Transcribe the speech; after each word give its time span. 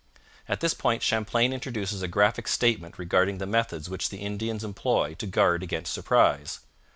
At 0.49 0.61
this 0.61 0.73
point 0.73 1.03
Champlain 1.03 1.53
introduces 1.53 2.01
a 2.01 2.07
graphic 2.07 2.47
statement 2.47 2.97
regarding 2.97 3.37
the 3.37 3.45
methods 3.45 3.87
which 3.87 4.09
the 4.09 4.17
Indians 4.17 4.63
employ 4.63 5.13
to 5.19 5.27
guard 5.27 5.61
against 5.61 5.93
surprise. 5.93 6.61